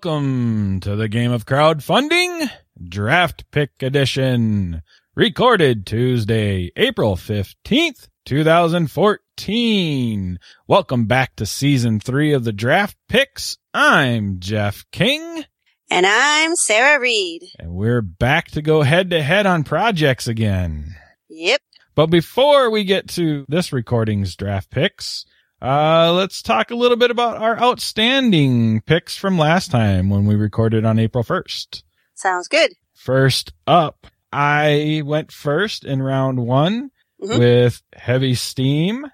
Welcome 0.00 0.78
to 0.82 0.94
the 0.94 1.08
game 1.08 1.32
of 1.32 1.44
crowdfunding, 1.44 2.48
Draft 2.80 3.50
Pick 3.50 3.82
Edition, 3.82 4.82
recorded 5.16 5.86
Tuesday, 5.86 6.70
April 6.76 7.16
15th, 7.16 8.06
2014. 8.24 10.38
Welcome 10.68 11.06
back 11.06 11.34
to 11.34 11.46
season 11.46 11.98
three 11.98 12.32
of 12.32 12.44
the 12.44 12.52
Draft 12.52 12.96
Picks. 13.08 13.58
I'm 13.74 14.38
Jeff 14.38 14.84
King. 14.92 15.42
And 15.90 16.06
I'm 16.06 16.54
Sarah 16.54 17.00
Reed. 17.00 17.42
And 17.58 17.72
we're 17.72 18.00
back 18.00 18.52
to 18.52 18.62
go 18.62 18.82
head 18.82 19.10
to 19.10 19.20
head 19.20 19.46
on 19.46 19.64
projects 19.64 20.28
again. 20.28 20.94
Yep. 21.28 21.60
But 21.96 22.06
before 22.06 22.70
we 22.70 22.84
get 22.84 23.08
to 23.08 23.44
this 23.48 23.72
recording's 23.72 24.36
draft 24.36 24.70
picks, 24.70 25.26
uh, 25.60 26.12
let's 26.12 26.42
talk 26.42 26.70
a 26.70 26.74
little 26.76 26.96
bit 26.96 27.10
about 27.10 27.36
our 27.38 27.58
outstanding 27.60 28.80
picks 28.82 29.16
from 29.16 29.38
last 29.38 29.70
time 29.70 30.08
when 30.10 30.24
we 30.26 30.34
recorded 30.34 30.84
on 30.84 30.98
April 30.98 31.24
1st. 31.24 31.82
Sounds 32.14 32.48
good. 32.48 32.72
First 32.94 33.52
up, 33.66 34.06
I 34.32 35.02
went 35.04 35.32
first 35.32 35.84
in 35.84 36.02
round 36.02 36.38
one 36.46 36.90
Mhm. 37.22 37.38
with 37.38 37.82
heavy 37.94 38.34
steam 38.34 39.06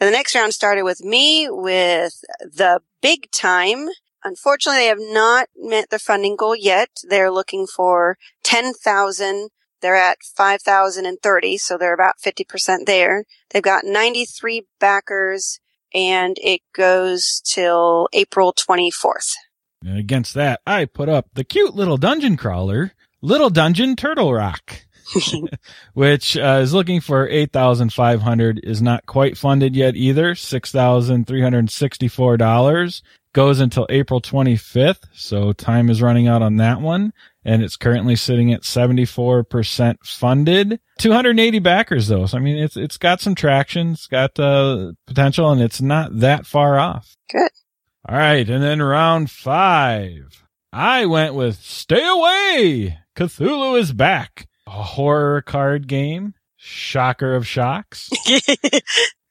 And 0.03 0.09
the 0.09 0.17
next 0.17 0.35
round 0.35 0.53
started 0.53 0.83
with 0.83 1.01
me 1.01 1.47
with 1.49 2.25
the 2.41 2.81
big 3.01 3.31
time. 3.31 3.87
Unfortunately, 4.25 4.81
they 4.81 4.87
have 4.87 4.97
not 4.99 5.47
met 5.55 5.91
their 5.91 5.97
funding 5.97 6.35
goal 6.35 6.57
yet. 6.57 6.89
They're 7.07 7.31
looking 7.31 7.67
for 7.67 8.17
10,000. 8.43 9.49
They're 9.79 9.95
at 9.95 10.17
5,030, 10.35 11.57
so 11.57 11.77
they're 11.77 11.93
about 11.93 12.15
50% 12.21 12.85
there. 12.85 13.23
They've 13.51 13.63
got 13.63 13.85
93 13.85 14.65
backers 14.77 15.61
and 15.93 16.35
it 16.43 16.59
goes 16.75 17.41
till 17.45 18.09
April 18.11 18.51
24th. 18.51 19.31
And 19.85 19.97
against 19.97 20.33
that, 20.33 20.59
I 20.67 20.83
put 20.83 21.07
up 21.07 21.27
the 21.33 21.45
cute 21.45 21.75
little 21.75 21.95
dungeon 21.95 22.35
crawler, 22.35 22.91
Little 23.21 23.49
Dungeon 23.49 23.95
Turtle 23.95 24.33
Rock, 24.33 24.85
which 25.93 26.37
uh, 26.37 26.59
is 26.61 26.73
looking 26.73 27.01
for 27.01 27.27
8,500 27.27 28.61
is 28.63 28.81
not 28.81 29.05
quite 29.05 29.37
funded 29.37 29.75
yet 29.75 29.95
either. 29.95 30.33
$6,364 30.33 33.01
goes 33.33 33.59
until 33.59 33.85
April 33.89 34.21
25th. 34.21 35.03
So 35.13 35.53
time 35.53 35.89
is 35.89 36.01
running 36.01 36.27
out 36.27 36.41
on 36.41 36.57
that 36.57 36.81
one. 36.81 37.13
And 37.43 37.63
it's 37.63 37.75
currently 37.75 38.15
sitting 38.15 38.53
at 38.53 38.61
74% 38.61 39.97
funded. 40.03 40.79
280 40.99 41.59
backers 41.59 42.07
though. 42.07 42.25
So 42.25 42.37
I 42.37 42.41
mean, 42.41 42.57
it's, 42.57 42.77
it's 42.77 42.97
got 42.97 43.19
some 43.19 43.35
traction. 43.35 43.91
It's 43.93 44.07
got, 44.07 44.39
uh, 44.39 44.93
potential 45.07 45.51
and 45.51 45.61
it's 45.61 45.81
not 45.81 46.19
that 46.19 46.45
far 46.45 46.79
off. 46.79 47.17
Good. 47.29 47.51
All 48.07 48.17
right. 48.17 48.47
And 48.47 48.63
then 48.63 48.81
round 48.81 49.31
five, 49.31 50.43
I 50.71 51.05
went 51.05 51.33
with 51.33 51.61
Stay 51.61 52.07
Away. 52.07 52.99
Cthulhu 53.15 53.79
is 53.79 53.91
back. 53.91 54.47
A 54.73 54.81
horror 54.83 55.43
card 55.43 55.87
game. 55.87 56.33
Shocker 56.57 57.35
of 57.35 57.45
shocks. 57.45 58.09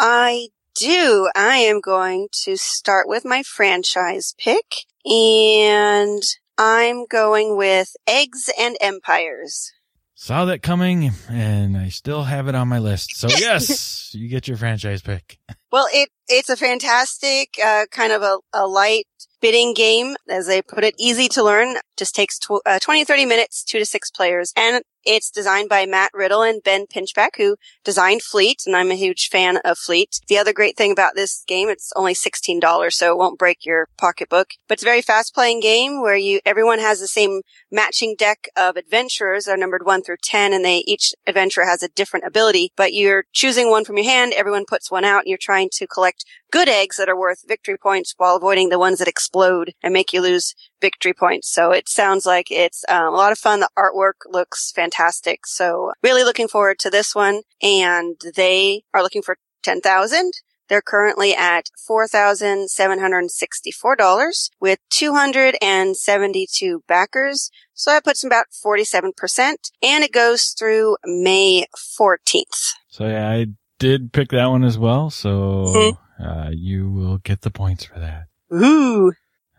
I 0.00 0.48
do. 0.74 1.28
I 1.34 1.58
am 1.58 1.80
going 1.80 2.28
to 2.44 2.56
start 2.56 3.08
with 3.08 3.24
my 3.24 3.42
franchise 3.42 4.34
pick 4.38 4.84
and 5.04 6.22
I'm 6.56 7.06
going 7.06 7.56
with 7.56 7.94
Eggs 8.06 8.50
and 8.58 8.76
Empires. 8.80 9.72
Saw 10.14 10.46
that 10.46 10.62
coming 10.62 11.12
and 11.28 11.76
I 11.76 11.90
still 11.90 12.24
have 12.24 12.48
it 12.48 12.54
on 12.54 12.66
my 12.68 12.80
list. 12.80 13.16
So 13.16 13.28
yes, 13.28 14.10
you 14.14 14.28
get 14.28 14.48
your 14.48 14.56
franchise 14.56 15.02
pick. 15.02 15.37
Well, 15.70 15.86
it, 15.92 16.08
it's 16.28 16.48
a 16.48 16.56
fantastic, 16.56 17.58
uh, 17.62 17.86
kind 17.90 18.12
of 18.12 18.22
a, 18.22 18.38
a 18.52 18.66
light 18.66 19.06
bidding 19.40 19.74
game, 19.74 20.16
as 20.28 20.46
they 20.46 20.62
put 20.62 20.84
it, 20.84 20.94
easy 20.98 21.28
to 21.28 21.42
learn. 21.42 21.76
Just 21.96 22.14
takes 22.14 22.38
tw- 22.38 22.62
uh, 22.64 22.78
20, 22.80 23.04
30 23.04 23.24
minutes, 23.24 23.62
two 23.64 23.78
to 23.78 23.86
six 23.86 24.10
players. 24.10 24.52
And 24.56 24.82
it's 25.04 25.30
designed 25.30 25.68
by 25.68 25.86
Matt 25.86 26.10
Riddle 26.12 26.42
and 26.42 26.62
Ben 26.62 26.86
Pinchback, 26.86 27.36
who 27.36 27.56
designed 27.84 28.22
Fleet, 28.22 28.62
and 28.66 28.76
I'm 28.76 28.90
a 28.90 28.96
huge 28.96 29.28
fan 29.30 29.58
of 29.64 29.78
Fleet. 29.78 30.20
The 30.28 30.36
other 30.36 30.52
great 30.52 30.76
thing 30.76 30.92
about 30.92 31.14
this 31.14 31.44
game, 31.46 31.68
it's 31.68 31.92
only 31.96 32.14
$16, 32.14 32.92
so 32.92 33.10
it 33.10 33.16
won't 33.16 33.38
break 33.38 33.64
your 33.64 33.88
pocketbook. 33.96 34.48
But 34.68 34.74
it's 34.74 34.82
a 34.82 34.86
very 34.86 35.00
fast 35.00 35.34
playing 35.34 35.60
game 35.60 36.02
where 36.02 36.16
you, 36.16 36.40
everyone 36.44 36.78
has 36.80 37.00
the 37.00 37.08
same 37.08 37.40
matching 37.70 38.16
deck 38.18 38.48
of 38.56 38.76
adventurers. 38.76 39.44
They're 39.44 39.56
numbered 39.56 39.86
one 39.86 40.02
through 40.02 40.18
10, 40.22 40.52
and 40.52 40.64
they, 40.64 40.78
each 40.86 41.14
adventurer 41.26 41.64
has 41.64 41.82
a 41.82 41.88
different 41.88 42.26
ability, 42.26 42.72
but 42.76 42.92
you're 42.92 43.24
choosing 43.32 43.70
one 43.70 43.84
from 43.84 43.96
your 43.96 44.06
hand. 44.06 44.34
Everyone 44.36 44.66
puts 44.68 44.90
one 44.90 45.04
out, 45.04 45.20
and 45.20 45.30
you're 45.38 45.54
trying 45.54 45.70
to 45.72 45.86
collect 45.86 46.24
good 46.50 46.68
eggs 46.68 46.96
that 46.96 47.08
are 47.08 47.18
worth 47.18 47.44
victory 47.46 47.78
points 47.78 48.14
while 48.16 48.36
avoiding 48.36 48.68
the 48.68 48.78
ones 48.78 48.98
that 48.98 49.08
explode 49.08 49.72
and 49.82 49.92
make 49.92 50.12
you 50.12 50.20
lose 50.20 50.54
victory 50.80 51.14
points. 51.14 51.52
So 51.52 51.72
it 51.72 51.88
sounds 51.88 52.26
like 52.26 52.50
it's 52.50 52.84
um, 52.88 53.14
a 53.14 53.16
lot 53.16 53.32
of 53.32 53.38
fun. 53.38 53.60
The 53.60 53.70
artwork 53.76 54.26
looks 54.26 54.72
fantastic. 54.72 55.46
So 55.46 55.92
really 56.02 56.24
looking 56.24 56.48
forward 56.48 56.78
to 56.80 56.90
this 56.90 57.14
one. 57.14 57.42
And 57.62 58.20
they 58.36 58.82
are 58.92 59.02
looking 59.02 59.22
for 59.22 59.36
10,000. 59.62 60.32
They're 60.68 60.82
currently 60.82 61.34
at 61.34 61.70
$4,764 61.88 64.50
with 64.60 64.80
272 64.90 66.84
backers. 66.86 67.50
So 67.72 67.90
that 67.90 68.04
puts 68.04 68.20
them 68.20 68.28
about 68.28 68.48
47% 68.52 69.70
and 69.82 70.04
it 70.04 70.12
goes 70.12 70.54
through 70.58 70.98
May 71.04 71.64
14th. 71.74 72.74
So 72.88 73.06
yeah, 73.06 73.30
I 73.30 73.46
did 73.78 74.12
pick 74.12 74.30
that 74.30 74.46
one 74.46 74.64
as 74.64 74.78
well. 74.78 75.10
So. 75.10 75.96
Uh, 76.20 76.50
you 76.52 76.90
will 76.90 77.18
get 77.18 77.42
the 77.42 77.50
points 77.50 77.84
for 77.84 77.98
that. 78.00 78.26
Ooh. 78.52 79.12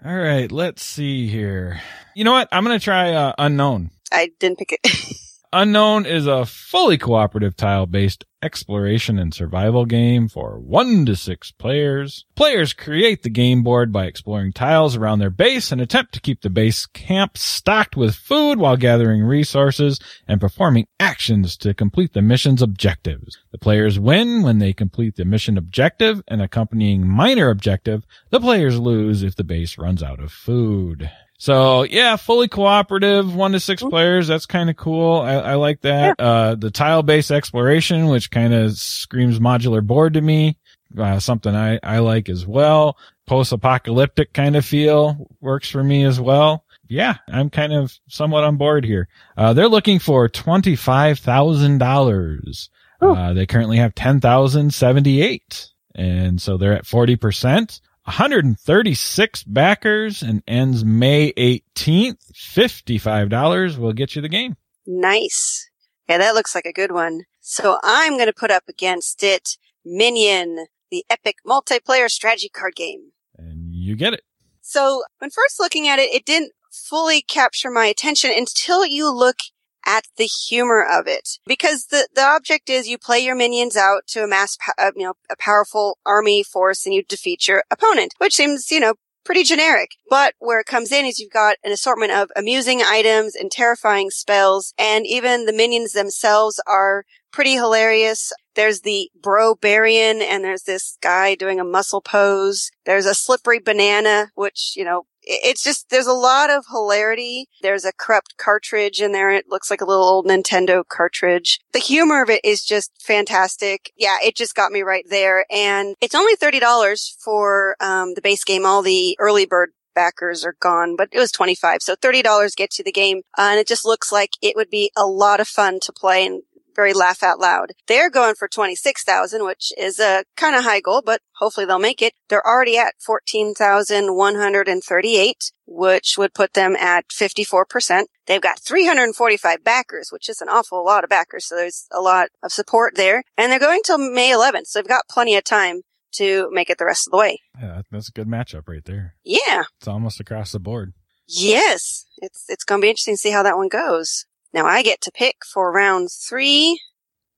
All 0.04 0.18
right, 0.18 0.51
let's 0.51 0.83
see 0.83 1.27
here. 1.27 1.81
You 2.16 2.24
know 2.24 2.31
what? 2.31 2.50
I'm 2.51 2.63
going 2.66 2.77
to 2.77 2.83
try 2.83 3.13
uh, 3.13 3.33
Unknown. 3.38 3.92
I 4.12 4.31
didn't 4.39 4.57
pick 4.57 4.74
it. 4.74 5.16
Unknown 5.51 6.06
is 6.06 6.28
a 6.28 6.46
fully 6.46 6.96
cooperative 6.96 7.56
tile-based 7.56 8.24
exploration 8.44 9.18
and 9.18 9.34
survival 9.34 9.84
game 9.84 10.28
for 10.28 10.60
one 10.60 11.07
to 11.07 11.16
six 11.16 11.50
players. 11.51 12.24
Players 12.36 12.72
create 12.72 13.24
the 13.24 13.31
game 13.31 13.63
board 13.63 13.92
by 13.92 14.06
exploring 14.06 14.54
tiles 14.54 14.96
around 14.96 15.18
their 15.18 15.31
base 15.31 15.72
and 15.72 15.81
attempt 15.81 16.13
to 16.13 16.22
keep 16.22 16.42
the 16.42 16.51
base 16.51 16.86
camp 16.86 17.36
stocked 17.36 17.98
with 17.98 18.13
food 18.13 18.60
while 18.60 18.78
gathering 18.78 19.24
resources 19.24 20.00
and 20.28 20.40
performing 20.40 20.86
actions 21.00 21.57
to 21.57 21.74
complete 21.74 22.13
the 22.13 22.22
mission's 22.22 22.62
objectives. 22.62 23.36
The 23.51 23.57
players 23.57 24.00
win 24.00 24.44
when 24.44 24.60
they 24.60 24.72
complete 24.72 25.16
the 25.16 25.25
mission 25.25 25.57
objective 25.57 26.22
and 26.28 26.44
accompanying 26.44 27.07
minor 27.07 27.50
objective. 27.50 28.06
The 28.30 28.40
players 28.40 28.80
lose 28.80 29.24
if 29.24 29.36
the 29.36 29.44
base 29.44 29.80
runs 29.80 30.04
out 30.04 30.19
of 30.19 30.31
food. 30.31 31.10
So 31.39 31.83
yeah, 31.83 32.18
fully 32.18 32.50
cooperative, 32.50 33.33
one 33.33 33.53
to 33.53 33.62
six 33.62 33.81
players. 33.81 34.27
That's 34.27 34.45
kind 34.45 34.69
of 34.69 34.75
cool. 34.75 35.21
I, 35.21 35.36
I, 35.36 35.53
like 35.56 35.80
that. 35.81 36.18
Yeah. 36.19 36.25
Uh, 36.25 36.56
the 36.56 36.69
tile 36.69 37.01
based 37.01 37.31
exploration, 37.31 38.07
which 38.07 38.30
kind 38.30 38.53
of 38.53 38.74
screams 38.74 39.39
modular 39.39 39.81
board 39.81 40.15
to 40.15 40.21
me. 40.21 40.57
Uh, 40.97 41.19
something 41.19 41.56
I, 41.56 41.80
I 41.81 42.00
like 42.00 42.27
as 42.27 42.45
well. 42.45 42.97
Post 43.25 43.53
apocalyptic 43.53 44.33
kind 44.33 44.57
of 44.57 44.65
feel 44.65 45.30
works 45.39 45.69
for 45.69 45.81
me 45.81 46.03
as 46.03 46.19
well. 46.19 46.65
Yeah, 46.89 47.15
I'm 47.27 47.50
kind 47.50 47.71
of 47.71 47.97
somewhat 48.09 48.44
on 48.44 48.57
board 48.57 48.83
here. 48.83 49.07
Uh, 49.38 49.53
they're 49.53 49.69
looking 49.69 50.00
for 50.00 50.27
$25,000. 50.27 52.69
Uh, 53.01 53.33
they 53.33 53.45
currently 53.45 53.77
have 53.77 53.95
10,078. 53.95 55.69
And 55.95 56.41
so 56.41 56.57
they're 56.57 56.75
at 56.75 56.83
40%. 56.83 57.80
136 58.10 59.44
backers 59.44 60.24
and 60.24 60.42
ends 60.48 60.84
May 60.84 61.32
18th. 61.34 62.18
$55 62.34 63.78
will 63.78 63.94
get 63.94 64.16
you 64.16 64.22
the 64.24 64.28
game. 64.28 64.56
Nice. 64.88 65.70
Yeah, 66.08 66.18
that 66.18 66.34
looks 66.34 66.56
like 66.56 66.66
a 66.66 66.74
good 66.74 66.92
one. 66.92 67.26
So 67.40 67.78
I'm 67.84 68.14
going 68.14 68.26
to 68.26 68.34
put 68.34 68.50
up 68.50 68.64
against 68.68 69.22
it 69.22 69.58
Minion, 69.86 70.66
the 70.90 71.06
epic 71.08 71.36
multiplayer 71.46 72.10
strategy 72.10 72.50
card 72.50 72.74
game. 72.76 73.12
And 73.38 73.76
you 73.76 73.96
get 73.96 74.14
it. 74.14 74.24
So 74.62 75.04
when 75.20 75.30
first 75.30 75.60
looking 75.60 75.88
at 75.88 76.00
it, 76.00 76.12
it 76.12 76.25
didn't 76.25 76.54
fully 76.72 77.22
capture 77.22 77.70
my 77.70 77.86
attention 77.86 78.32
until 78.36 78.88
you 78.88 79.13
look 79.13 79.38
at 79.86 80.05
the 80.17 80.25
humor 80.25 80.83
of 80.83 81.07
it. 81.07 81.38
Because 81.45 81.88
the, 81.88 82.07
the 82.13 82.24
object 82.24 82.69
is 82.69 82.88
you 82.88 82.98
play 82.98 83.19
your 83.19 83.36
minions 83.36 83.75
out 83.75 84.07
to 84.07 84.24
amass, 84.24 84.57
uh, 84.77 84.91
you 84.95 85.03
know, 85.03 85.13
a 85.29 85.36
powerful 85.38 85.98
army 86.05 86.43
force 86.43 86.86
and 86.86 86.93
you 86.93 87.03
defeat 87.03 87.48
your 87.48 87.63
opponent, 87.71 88.13
which 88.17 88.36
seems, 88.36 88.71
you 88.71 88.79
know, 88.79 88.95
pretty 89.25 89.43
generic. 89.43 89.91
But 90.09 90.33
where 90.39 90.59
it 90.59 90.65
comes 90.65 90.91
in 90.91 91.05
is 91.05 91.19
you've 91.19 91.31
got 91.31 91.57
an 91.63 91.71
assortment 91.71 92.12
of 92.12 92.29
amusing 92.36 92.81
items 92.81 93.36
and 93.36 93.51
terrifying 93.51 94.09
spells, 94.09 94.74
and 94.77 95.05
even 95.05 95.45
the 95.45 95.53
minions 95.53 95.91
themselves 95.91 96.59
are 96.65 97.05
pretty 97.31 97.53
hilarious. 97.53 98.33
There's 98.55 98.81
the 98.81 99.09
bro 99.21 99.55
Brobarian, 99.55 100.21
and 100.21 100.43
there's 100.43 100.63
this 100.63 100.98
guy 101.01 101.36
doing 101.36 101.59
a 101.59 101.63
muscle 101.63 102.01
pose. 102.01 102.71
There's 102.86 103.05
a 103.05 103.13
slippery 103.13 103.59
banana, 103.59 104.31
which, 104.36 104.74
you 104.75 104.83
know, 104.83 105.03
it's 105.29 105.63
just 105.63 105.89
there's 105.89 106.07
a 106.07 106.13
lot 106.13 106.50
of 106.50 106.65
hilarity. 106.69 107.48
There's 107.62 107.86
a 107.86 107.93
corrupt 107.93 108.38
cartridge 108.38 109.00
in 109.01 109.12
there. 109.12 109.29
It 109.29 109.45
looks 109.48 109.69
like 109.69 109.81
a 109.81 109.86
little 109.86 110.03
old 110.03 110.25
Nintendo 110.25 110.83
cartridge. 110.88 111.59
The 111.71 111.79
humor 111.79 112.24
of 112.24 112.29
it 112.29 112.41
is 112.43 112.63
just 112.63 112.91
fantastic. 113.01 113.91
Yeah, 113.95 114.17
it 114.24 114.36
just 114.36 114.55
got 114.55 114.71
me 114.71 114.81
right 114.81 115.05
there. 115.09 115.45
And 115.51 115.95
it's 116.01 116.15
only 116.15 116.36
thirty 116.36 116.59
dollars 116.59 117.15
for 117.24 117.75
um, 117.79 118.15
the 118.15 118.21
base 118.21 118.43
game. 118.43 118.65
All 118.65 118.81
the 118.81 119.15
early 119.19 119.45
bird 119.45 119.71
backers 120.00 120.45
are 120.45 120.55
gone, 120.62 120.95
but 120.95 121.09
it 121.12 121.19
was 121.19 121.31
25. 121.31 121.81
So 121.81 121.95
$30 121.95 122.55
gets 122.55 122.79
you 122.79 122.86
the 122.86 122.91
game. 122.91 123.21
Uh, 123.38 123.50
and 123.51 123.59
it 123.59 123.67
just 123.67 123.83
looks 123.83 124.13
like 124.13 124.31
it 124.41 124.55
would 124.55 124.69
be 124.69 124.91
a 124.95 125.05
lot 125.05 125.41
of 125.41 125.48
fun 125.48 125.79
to 125.81 125.91
play 125.91 126.25
and 126.25 126.41
very 126.79 126.93
laugh 126.93 127.21
out 127.21 127.39
loud. 127.39 127.74
They're 127.88 128.09
going 128.09 128.36
for 128.36 128.48
26,000, 128.48 129.43
which 129.43 129.74
is 129.77 130.00
a 130.00 130.24
kind 130.38 130.55
of 130.55 130.63
high 130.63 130.79
goal, 130.79 131.01
but 131.05 131.19
hopefully 131.36 131.65
they'll 131.65 131.77
make 131.77 132.01
it. 132.01 132.13
They're 132.29 132.48
already 132.48 132.77
at 132.77 132.93
14,138, 133.05 135.51
which 135.67 136.15
would 136.17 136.33
put 136.33 136.53
them 136.53 136.77
at 136.77 137.09
54%. 137.09 138.03
They've 138.27 138.41
got 138.41 138.62
345 138.62 139.62
backers, 139.62 140.07
which 140.09 140.29
is 140.29 140.39
an 140.39 140.48
awful 140.48 140.86
lot 140.86 141.03
of 141.03 141.09
backers. 141.09 141.48
So 141.48 141.57
there's 141.57 141.86
a 141.91 142.00
lot 142.00 142.29
of 142.41 142.53
support 142.53 142.95
there 142.95 143.24
and 143.38 143.51
they're 143.51 143.59
going 143.59 143.81
till 143.83 143.98
May 143.98 144.31
11th. 144.31 144.67
So 144.67 144.79
they've 144.79 144.88
got 144.88 145.09
plenty 145.09 145.36
of 145.36 145.43
time 145.43 145.81
to 146.13 146.50
make 146.53 146.69
it 146.69 146.77
the 146.77 146.86
rest 146.86 147.07
of 147.07 147.12
the 147.12 147.17
way. 147.17 147.41
Yeah, 147.59 147.81
that's 147.91 148.07
a 148.07 148.13
good 148.13 148.29
matchup 148.29 148.69
right 148.69 148.86
there. 148.86 149.15
Yeah. 149.25 149.63
It's 149.79 149.88
almost 149.89 150.21
across 150.21 150.53
the 150.53 150.59
board. 150.59 150.93
Yes. 151.27 152.05
It's, 152.19 152.45
it's 152.48 152.63
going 152.63 152.79
to 152.79 152.86
be 152.86 152.89
interesting 152.89 153.15
to 153.15 153.19
see 153.19 153.31
how 153.31 153.43
that 153.43 153.57
one 153.57 153.67
goes. 153.67 154.25
Now 154.53 154.65
I 154.65 154.84
get 154.84 155.01
to 155.01 155.12
pick 155.12 155.38
for 155.46 155.72
round 155.72 156.10
three. 156.12 156.82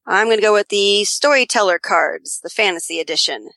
I'm 0.05 0.27
going 0.27 0.37
to 0.37 0.41
go 0.41 0.53
with 0.53 0.69
the 0.69 1.03
storyteller 1.03 1.79
cards, 1.79 2.39
the 2.41 2.49
fantasy 2.49 2.99
edition. 2.99 3.49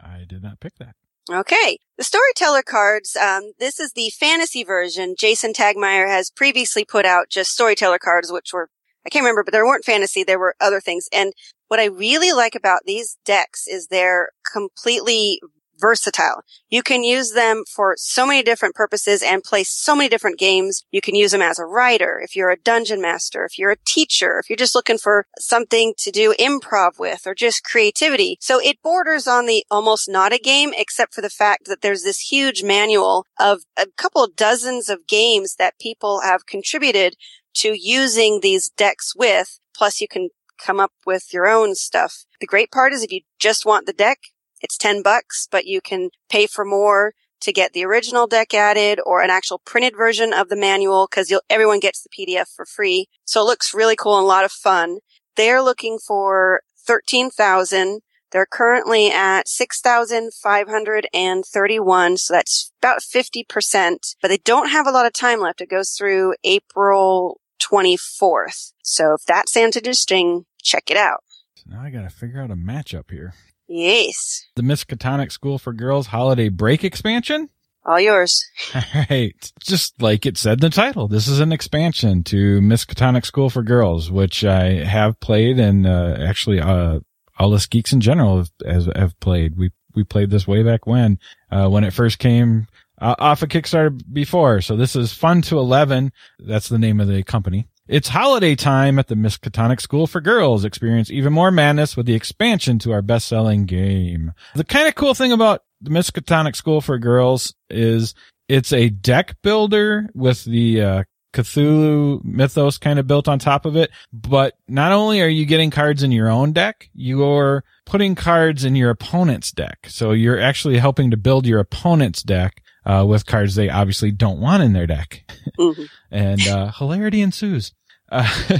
I 0.00 0.24
did 0.28 0.42
not 0.42 0.60
pick 0.60 0.74
that. 0.76 0.94
Okay. 1.30 1.78
The 1.96 2.04
storyteller 2.04 2.62
cards, 2.62 3.16
um, 3.16 3.52
this 3.58 3.78
is 3.78 3.92
the 3.92 4.10
fantasy 4.10 4.64
version. 4.64 5.14
Jason 5.16 5.52
Tagmire 5.52 6.08
has 6.08 6.30
previously 6.30 6.84
put 6.84 7.06
out 7.06 7.30
just 7.30 7.52
storyteller 7.52 7.98
cards, 7.98 8.32
which 8.32 8.52
were, 8.52 8.68
I 9.06 9.08
can't 9.08 9.22
remember, 9.22 9.44
but 9.44 9.52
there 9.52 9.64
weren't 9.64 9.84
fantasy. 9.84 10.24
There 10.24 10.38
were 10.38 10.56
other 10.60 10.80
things. 10.80 11.08
And 11.12 11.32
what 11.68 11.78
I 11.78 11.84
really 11.84 12.32
like 12.32 12.54
about 12.54 12.82
these 12.84 13.18
decks 13.24 13.68
is 13.68 13.86
they're 13.86 14.30
completely 14.52 15.40
versatile. 15.82 16.42
You 16.70 16.82
can 16.82 17.02
use 17.02 17.32
them 17.32 17.64
for 17.68 17.94
so 17.98 18.24
many 18.24 18.42
different 18.42 18.74
purposes 18.74 19.22
and 19.22 19.42
play 19.42 19.64
so 19.64 19.94
many 19.94 20.08
different 20.08 20.38
games. 20.38 20.84
You 20.90 21.00
can 21.00 21.14
use 21.14 21.32
them 21.32 21.42
as 21.42 21.58
a 21.58 21.66
writer, 21.66 22.20
if 22.22 22.34
you're 22.34 22.50
a 22.50 22.56
dungeon 22.56 23.02
master, 23.02 23.44
if 23.44 23.58
you're 23.58 23.72
a 23.72 23.84
teacher, 23.84 24.38
if 24.38 24.48
you're 24.48 24.56
just 24.56 24.74
looking 24.74 24.96
for 24.96 25.26
something 25.38 25.92
to 25.98 26.10
do 26.10 26.34
improv 26.38 26.98
with 26.98 27.26
or 27.26 27.34
just 27.34 27.64
creativity. 27.64 28.38
So 28.40 28.60
it 28.60 28.80
borders 28.82 29.26
on 29.26 29.46
the 29.46 29.66
almost 29.70 30.08
not 30.08 30.32
a 30.32 30.38
game, 30.38 30.72
except 30.76 31.12
for 31.12 31.20
the 31.20 31.28
fact 31.28 31.66
that 31.66 31.82
there's 31.82 32.04
this 32.04 32.30
huge 32.30 32.62
manual 32.62 33.26
of 33.38 33.62
a 33.76 33.86
couple 33.96 34.26
dozens 34.34 34.88
of 34.88 35.06
games 35.06 35.56
that 35.56 35.80
people 35.80 36.20
have 36.20 36.46
contributed 36.46 37.16
to 37.54 37.74
using 37.78 38.40
these 38.40 38.70
decks 38.70 39.14
with. 39.16 39.58
Plus 39.76 40.00
you 40.00 40.06
can 40.08 40.28
come 40.64 40.78
up 40.78 40.92
with 41.04 41.32
your 41.32 41.48
own 41.48 41.74
stuff. 41.74 42.24
The 42.40 42.46
great 42.46 42.70
part 42.70 42.92
is 42.92 43.02
if 43.02 43.10
you 43.10 43.22
just 43.38 43.66
want 43.66 43.86
the 43.86 43.92
deck, 43.92 44.18
it's 44.62 44.78
10 44.78 45.02
bucks, 45.02 45.48
but 45.50 45.66
you 45.66 45.80
can 45.80 46.10
pay 46.30 46.46
for 46.46 46.64
more 46.64 47.14
to 47.42 47.52
get 47.52 47.72
the 47.72 47.84
original 47.84 48.26
deck 48.26 48.52
added 48.54 48.98
or 49.04 49.22
an 49.22 49.30
actual 49.30 49.60
printed 49.64 49.96
version 49.96 50.32
of 50.32 50.48
the 50.48 50.56
manual 50.56 51.08
because 51.10 51.36
everyone 51.50 51.80
gets 51.80 52.02
the 52.02 52.08
PDF 52.08 52.46
for 52.54 52.64
free. 52.64 53.08
So 53.24 53.42
it 53.42 53.46
looks 53.46 53.74
really 53.74 53.96
cool 53.96 54.16
and 54.16 54.24
a 54.24 54.28
lot 54.28 54.44
of 54.44 54.52
fun. 54.52 54.98
They're 55.36 55.62
looking 55.62 55.98
for 55.98 56.62
13,000. 56.86 58.00
They're 58.30 58.46
currently 58.46 59.10
at 59.10 59.48
6,531. 59.48 62.16
So 62.16 62.34
that's 62.34 62.72
about 62.80 63.00
50%, 63.00 63.96
but 64.22 64.28
they 64.28 64.38
don't 64.38 64.70
have 64.70 64.86
a 64.86 64.92
lot 64.92 65.06
of 65.06 65.12
time 65.12 65.40
left. 65.40 65.60
It 65.60 65.68
goes 65.68 65.90
through 65.90 66.34
April 66.44 67.40
24th. 67.60 68.72
So 68.82 69.14
if 69.14 69.24
that 69.26 69.48
sounds 69.48 69.76
interesting, 69.76 70.44
check 70.62 70.90
it 70.90 70.96
out. 70.96 71.24
So 71.56 71.64
now 71.70 71.82
I 71.82 71.90
got 71.90 72.02
to 72.02 72.10
figure 72.10 72.40
out 72.40 72.50
a 72.50 72.56
matchup 72.56 73.10
here. 73.10 73.34
Yes. 73.68 74.46
The 74.56 74.62
Miskatonic 74.62 75.32
School 75.32 75.58
for 75.58 75.72
Girls 75.72 76.08
Holiday 76.08 76.48
Break 76.48 76.84
expansion? 76.84 77.48
All 77.84 77.98
yours. 77.98 78.44
All 78.74 78.82
right. 79.10 79.52
Just 79.60 80.00
like 80.00 80.24
it 80.24 80.38
said 80.38 80.62
in 80.62 80.70
the 80.70 80.70
title, 80.70 81.08
this 81.08 81.26
is 81.26 81.40
an 81.40 81.52
expansion 81.52 82.22
to 82.24 82.60
Miskatonic 82.60 83.26
School 83.26 83.50
for 83.50 83.62
Girls, 83.62 84.10
which 84.10 84.44
I 84.44 84.84
have 84.84 85.18
played 85.20 85.58
and, 85.58 85.86
uh, 85.86 86.16
actually, 86.20 86.60
uh, 86.60 87.00
all 87.38 87.54
us 87.54 87.66
geeks 87.66 87.92
in 87.92 88.00
general 88.00 88.38
have, 88.38 88.50
have, 88.64 88.96
have, 88.96 89.20
played. 89.20 89.56
We, 89.56 89.72
we 89.94 90.04
played 90.04 90.30
this 90.30 90.46
way 90.46 90.62
back 90.62 90.86
when, 90.86 91.18
uh, 91.50 91.68
when 91.68 91.82
it 91.82 91.92
first 91.92 92.18
came 92.18 92.68
uh, 93.00 93.16
off 93.18 93.42
of 93.42 93.48
Kickstarter 93.48 94.00
before. 94.12 94.60
So 94.60 94.76
this 94.76 94.94
is 94.94 95.12
Fun 95.12 95.42
to 95.42 95.58
11. 95.58 96.12
That's 96.38 96.68
the 96.68 96.78
name 96.78 97.00
of 97.00 97.08
the 97.08 97.22
company. 97.24 97.68
It's 97.88 98.08
holiday 98.08 98.54
time 98.54 99.00
at 99.00 99.08
the 99.08 99.16
Miskatonic 99.16 99.80
School 99.80 100.06
for 100.06 100.20
Girls. 100.20 100.64
Experience 100.64 101.10
even 101.10 101.32
more 101.32 101.50
madness 101.50 101.96
with 101.96 102.06
the 102.06 102.14
expansion 102.14 102.78
to 102.80 102.92
our 102.92 103.02
best-selling 103.02 103.66
game. 103.66 104.32
The 104.54 104.64
kind 104.64 104.86
of 104.86 104.94
cool 104.94 105.14
thing 105.14 105.32
about 105.32 105.64
the 105.80 105.90
Miskatonic 105.90 106.54
School 106.54 106.80
for 106.80 106.96
Girls 106.98 107.54
is 107.68 108.14
it's 108.48 108.72
a 108.72 108.88
deck 108.88 109.36
builder 109.42 110.08
with 110.14 110.44
the 110.44 110.80
uh, 110.80 111.02
Cthulhu 111.34 112.24
mythos 112.24 112.78
kind 112.78 113.00
of 113.00 113.08
built 113.08 113.26
on 113.26 113.40
top 113.40 113.66
of 113.66 113.74
it. 113.74 113.90
But 114.12 114.54
not 114.68 114.92
only 114.92 115.20
are 115.20 115.28
you 115.28 115.44
getting 115.44 115.70
cards 115.70 116.04
in 116.04 116.12
your 116.12 116.28
own 116.28 116.52
deck, 116.52 116.88
you're 116.94 117.64
putting 117.84 118.14
cards 118.14 118.64
in 118.64 118.76
your 118.76 118.90
opponent's 118.90 119.50
deck. 119.50 119.86
So 119.88 120.12
you're 120.12 120.40
actually 120.40 120.78
helping 120.78 121.10
to 121.10 121.16
build 121.16 121.46
your 121.46 121.58
opponent's 121.58 122.22
deck 122.22 122.61
uh, 122.84 123.04
with 123.06 123.26
cards 123.26 123.54
they 123.54 123.68
obviously 123.68 124.10
don't 124.10 124.40
want 124.40 124.62
in 124.62 124.72
their 124.72 124.86
deck. 124.86 125.24
Mm-hmm. 125.58 125.84
and 126.10 126.40
uh, 126.46 126.72
hilarity 126.72 127.20
ensues. 127.22 127.72
Uh, 128.10 128.28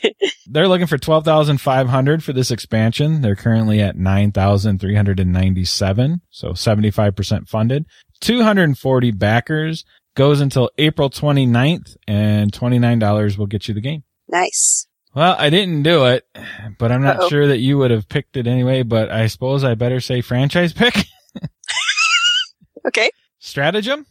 they're 0.46 0.68
looking 0.68 0.86
for 0.86 0.98
12,500 0.98 2.24
for 2.24 2.32
this 2.32 2.50
expansion. 2.50 3.20
They're 3.22 3.36
currently 3.36 3.80
at 3.80 3.96
9,397. 3.96 6.20
So 6.30 6.48
75% 6.50 7.48
funded. 7.48 7.86
240 8.20 9.10
backers 9.12 9.84
goes 10.16 10.40
until 10.40 10.70
April 10.78 11.08
29th 11.10 11.96
and 12.08 12.50
$29 12.50 13.38
will 13.38 13.46
get 13.46 13.68
you 13.68 13.74
the 13.74 13.80
game. 13.80 14.02
Nice. 14.28 14.86
Well, 15.14 15.36
I 15.38 15.50
didn't 15.50 15.84
do 15.84 16.06
it, 16.06 16.26
but 16.78 16.90
I'm 16.92 17.02
not 17.02 17.20
Uh-oh. 17.20 17.28
sure 17.28 17.46
that 17.48 17.58
you 17.58 17.78
would 17.78 17.90
have 17.90 18.08
picked 18.08 18.36
it 18.36 18.46
anyway, 18.46 18.82
but 18.82 19.10
I 19.10 19.26
suppose 19.28 19.64
I 19.64 19.74
better 19.74 20.00
say 20.00 20.20
franchise 20.20 20.72
pick. 20.72 20.94
okay. 22.86 23.10
Stratagem? 23.38 24.06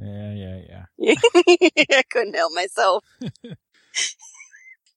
yeah, 0.00 0.32
yeah, 0.32 0.84
yeah. 0.98 1.14
I 1.90 2.02
couldn't 2.10 2.36
help 2.36 2.52
myself. 2.54 3.04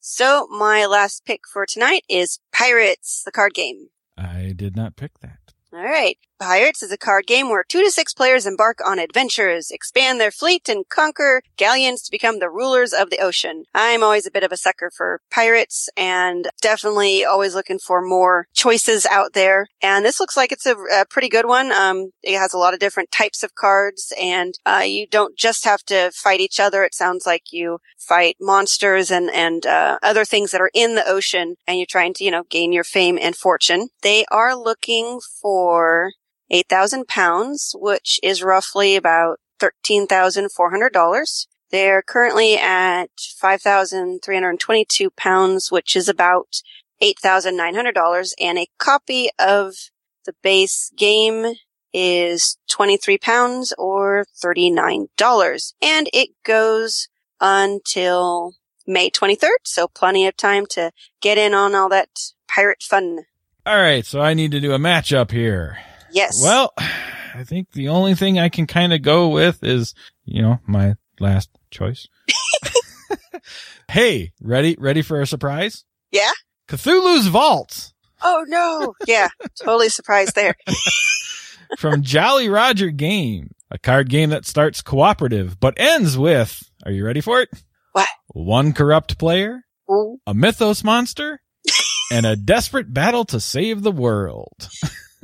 So 0.06 0.48
my 0.48 0.86
last 0.86 1.24
pick 1.24 1.48
for 1.48 1.66
tonight 1.66 2.04
is 2.10 2.40
Pirates, 2.64 3.24
the 3.26 3.32
card 3.32 3.54
game. 3.54 3.90
I 4.18 4.54
did 4.56 4.74
not 4.74 4.96
pick 4.96 5.20
that. 5.20 5.40
All 5.74 5.84
right. 5.84 6.18
Pirates 6.44 6.84
is 6.84 6.92
a 6.92 6.98
card 6.98 7.26
game 7.26 7.48
where 7.48 7.64
two 7.64 7.82
to 7.82 7.90
six 7.90 8.14
players 8.14 8.46
embark 8.46 8.80
on 8.86 9.00
adventures, 9.00 9.72
expand 9.72 10.20
their 10.20 10.30
fleet, 10.30 10.68
and 10.68 10.84
conquer 10.90 11.42
galleons 11.56 12.02
to 12.02 12.12
become 12.12 12.40
the 12.40 12.50
rulers 12.50 12.92
of 12.92 13.10
the 13.10 13.20
ocean. 13.20 13.64
I'm 13.74 14.04
always 14.04 14.26
a 14.26 14.32
bit 14.32 14.44
of 14.44 14.52
a 14.52 14.58
sucker 14.58 14.92
for 14.94 15.22
pirates 15.32 15.88
and 15.96 16.50
definitely 16.62 17.24
always 17.24 17.56
looking 17.56 17.80
for 17.80 18.02
more 18.02 18.48
choices 18.54 19.06
out 19.06 19.32
there. 19.32 19.68
And 19.82 20.04
this 20.04 20.20
looks 20.20 20.36
like 20.36 20.52
it's 20.52 20.66
a, 20.66 20.76
a 20.76 21.06
pretty 21.10 21.30
good 21.30 21.46
one. 21.46 21.72
Um, 21.72 22.12
it 22.22 22.38
has 22.38 22.54
a 22.54 22.58
lot 22.58 22.74
of 22.74 22.82
different 22.82 23.10
types 23.10 23.42
of 23.42 23.56
cards 23.56 24.12
and, 24.20 24.54
uh, 24.66 24.84
you 24.86 25.08
don't 25.08 25.38
just 25.38 25.64
have 25.64 25.84
to 25.86 26.12
fight 26.14 26.42
each 26.42 26.60
other. 26.60 26.84
It 26.84 26.94
sounds 26.94 27.26
like 27.26 27.54
you 27.54 27.80
fight 27.98 28.36
monsters 28.42 29.12
and, 29.12 29.30
and, 29.32 29.66
uh, 29.66 29.98
other 30.04 30.26
things 30.26 30.52
that 30.52 30.60
are 30.60 30.72
in 30.74 30.96
the 30.96 31.08
ocean 31.08 31.56
and 31.66 31.78
you're 31.78 31.86
trying 31.90 32.14
to, 32.16 32.26
you 32.26 32.32
know, 32.32 32.44
gain 32.50 32.74
your 32.74 32.84
fame 32.84 33.18
and 33.22 33.34
fortune. 33.34 33.88
They 34.02 34.26
are 34.30 34.58
looking 34.58 35.22
for 35.42 36.12
8,000 36.50 37.08
pounds, 37.08 37.76
which 37.78 38.20
is 38.22 38.44
roughly 38.44 38.96
about 38.96 39.40
$13,400. 39.60 41.48
They're 41.72 42.02
currently 42.04 42.58
at 42.58 43.10
5,322 43.18 45.10
pounds, 45.12 45.72
which 45.72 45.96
is 45.96 46.08
about 46.08 46.62
$8,900. 47.02 48.34
And 48.40 48.60
a 48.60 48.68
copy 48.78 49.30
of 49.40 49.74
the 50.26 50.36
base 50.44 50.92
game 50.96 51.56
is 51.94 52.58
23 52.70 53.18
pounds 53.18 53.74
or 53.78 54.26
$39. 54.44 55.74
And 55.82 56.10
it 56.14 56.30
goes 56.44 57.08
until 57.42 58.54
May 58.86 59.10
23rd. 59.10 59.50
So 59.64 59.88
plenty 59.88 60.28
of 60.28 60.38
time 60.38 60.66
to 60.72 60.92
get 61.22 61.38
in 61.38 61.54
on 61.54 61.76
all 61.76 61.90
that 61.90 62.10
pirate 62.48 62.84
fun. 62.84 63.26
All 63.66 63.80
right. 63.80 64.06
So 64.06 64.22
I 64.22 64.34
need 64.34 64.52
to 64.52 64.60
do 64.60 64.74
a 64.74 64.80
matchup 64.80 65.32
here. 65.32 65.80
Yes. 66.14 66.42
Well, 66.42 66.72
I 66.78 67.44
think 67.44 67.72
the 67.72 67.90
only 67.90 68.16
thing 68.16 68.40
I 68.40 68.50
can 68.50 68.68
kind 68.68 68.94
of 68.94 69.02
go 69.02 69.30
with 69.30 69.64
is, 69.64 69.94
you 70.26 70.42
know, 70.42 70.60
my 70.68 70.96
last 71.20 71.50
choice. 71.72 72.08
hey, 73.90 74.32
ready, 74.42 74.76
ready 74.80 75.02
for 75.02 75.20
a 75.22 75.28
surprise? 75.28 75.84
Yeah. 76.12 76.32
Cthulhu's 76.70 77.28
Vault 77.28 77.94
Oh 78.24 78.46
no. 78.48 78.94
Yeah. 79.06 79.28
totally 79.62 79.90
surprised 79.90 80.36
there. 80.36 80.56
from 81.78 82.02
Jolly 82.04 82.50
Roger 82.50 82.90
Game, 82.90 83.52
a 83.70 83.78
card 83.78 84.10
game 84.10 84.30
that 84.30 84.46
starts 84.46 84.82
cooperative 84.82 85.60
but 85.60 85.74
ends 85.78 86.18
with, 86.18 86.62
are 86.86 86.92
you 86.92 87.06
ready 87.06 87.22
for 87.22 87.42
it? 87.42 87.50
What? 87.92 88.08
One 88.28 88.74
corrupt 88.74 89.18
player, 89.20 89.62
Ooh. 89.92 90.20
a 90.26 90.34
mythos 90.34 90.84
monster, 90.84 91.42
and 92.12 92.26
a 92.26 92.36
desperate 92.36 92.94
battle 92.94 93.26
to 93.26 93.40
save 93.40 93.84
the 93.84 93.92
world. 93.92 94.70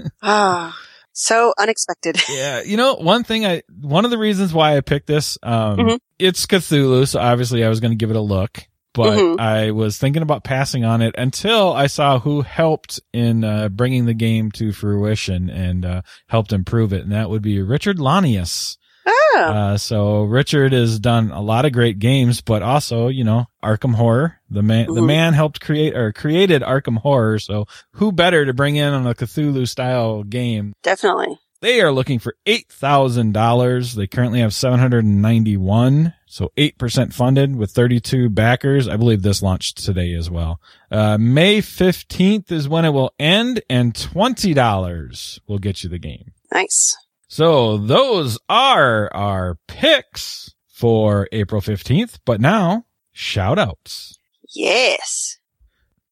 Ah. 0.22 0.78
so 1.14 1.54
unexpected. 1.58 2.18
Yeah, 2.30 2.62
you 2.62 2.78
know, 2.78 2.96
one 2.96 3.24
thing 3.24 3.46
I, 3.46 3.64
one 3.82 4.06
of 4.06 4.12
the 4.12 4.18
reasons 4.18 4.54
why 4.54 4.78
I 4.78 4.82
picked 4.82 5.08
this, 5.08 5.38
um, 5.44 5.78
Mhm. 5.78 6.00
it's 6.18 6.46
Cthulhu, 6.46 7.08
so 7.08 7.20
obviously 7.20 7.64
I 7.64 7.70
was 7.70 7.80
going 7.80 7.92
to 7.92 7.98
give 7.98 8.10
it 8.10 8.16
a 8.16 8.22
look, 8.22 8.60
but 8.94 9.18
Mhm. 9.18 9.40
I 9.40 9.72
was 9.72 9.98
thinking 9.98 10.22
about 10.22 10.44
passing 10.44 10.86
on 10.86 11.02
it 11.02 11.16
until 11.18 11.74
I 11.74 11.88
saw 11.88 12.20
who 12.20 12.42
helped 12.42 13.00
in, 13.14 13.44
uh, 13.44 13.70
bringing 13.70 14.06
the 14.06 14.14
game 14.14 14.52
to 14.54 14.72
fruition 14.72 15.50
and, 15.50 15.86
uh, 15.86 16.02
helped 16.28 16.54
improve 16.54 16.94
it. 16.94 17.04
And 17.04 17.12
that 17.12 17.30
would 17.30 17.42
be 17.42 17.62
Richard 17.62 17.98
Launius. 17.98 18.78
Oh. 19.06 19.38
Uh, 19.42 19.78
so 19.78 20.24
Richard 20.24 20.74
has 20.74 21.00
done 21.00 21.32
a 21.32 21.42
lot 21.42 21.66
of 21.66 21.72
great 21.72 22.00
games, 22.00 22.42
but 22.42 22.62
also, 22.62 23.08
you 23.08 23.24
know, 23.24 23.46
Arkham 23.64 23.96
Horror. 23.96 24.40
The 24.50 24.62
man, 24.64 24.88
the 24.88 25.02
Mhm. 25.02 25.06
man 25.08 25.34
helped 25.34 25.62
create 25.62 25.96
or 25.96 26.12
created 26.12 26.62
Arkham 26.62 26.98
Horror. 26.98 27.40
So 27.40 27.66
who 27.94 28.12
better 28.12 28.46
to 28.46 28.54
bring 28.54 28.76
in 28.76 28.94
on 28.94 29.06
a 29.08 29.14
Cthulhu 29.16 29.68
style 29.68 30.24
game? 30.24 30.74
Definitely. 30.84 31.38
They 31.62 31.82
are 31.82 31.92
looking 31.92 32.20
for 32.20 32.36
$8,000. 32.46 33.94
They 33.96 34.08
currently 34.08 34.40
have 34.40 34.54
791. 34.54 36.14
So 36.26 36.52
8% 36.58 37.14
funded 37.14 37.56
with 37.56 37.72
32 37.72 38.30
backers. 38.30 38.88
I 38.88 38.96
believe 38.98 39.24
this 39.24 39.42
launched 39.42 39.84
today 39.84 40.14
as 40.14 40.30
well. 40.30 40.62
Uh, 40.92 41.18
May 41.18 41.60
15th 41.62 42.52
is 42.52 42.70
when 42.70 42.86
it 42.86 42.92
will 42.92 43.14
end 43.20 43.62
and 43.70 43.94
$20 43.94 45.40
will 45.48 45.60
get 45.60 45.84
you 45.84 45.90
the 45.90 46.00
game. 46.00 46.32
Nice. 46.54 46.96
So 47.30 47.78
those 47.78 48.40
are 48.50 49.14
our 49.14 49.60
picks 49.68 50.56
for 50.68 51.30
April 51.32 51.62
15th. 51.62 52.18
But 52.26 52.42
now 52.42 52.86
shout 53.12 53.60
outs. 53.60 54.18
Yes. 54.54 55.38